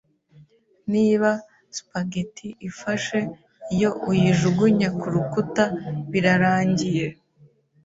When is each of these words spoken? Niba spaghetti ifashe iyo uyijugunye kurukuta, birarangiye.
Niba 0.93 1.29
spaghetti 1.77 2.47
ifashe 2.69 3.19
iyo 3.75 3.89
uyijugunye 4.09 4.87
kurukuta, 4.99 5.63
birarangiye. 6.11 7.05